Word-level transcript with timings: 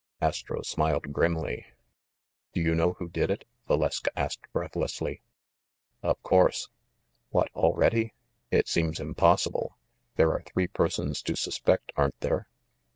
Astro 0.19 0.63
smiled 0.63 1.13
grimly. 1.13 1.63
"Do 2.53 2.59
you 2.59 2.73
know 2.73 2.93
who 2.93 3.07
did 3.07 3.29
it?" 3.29 3.45
Valeska 3.69 4.09
asked 4.15 4.51
breath 4.51 4.71
lessly. 4.73 5.19
"Of 6.01 6.19
course." 6.23 6.69
"What, 7.29 7.51
already? 7.53 8.15
It 8.49 8.67
seems 8.67 8.99
impossible. 8.99 9.77
There 10.15 10.31
are 10.31 10.41
three 10.41 10.65
persons 10.67 11.21
to 11.21 11.35
suspect, 11.35 11.91
aren't 11.95 12.19
there 12.21 12.47